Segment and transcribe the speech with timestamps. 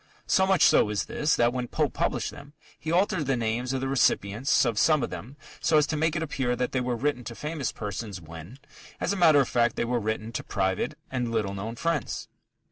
[0.25, 3.81] So much so is this, that when Pope published them, he altered the names of
[3.81, 6.95] the recipients of some of them so as to make it appear that they were
[6.95, 8.57] written to famous persons when,
[8.99, 12.27] as a matter of fact, they were written to private and little known friends.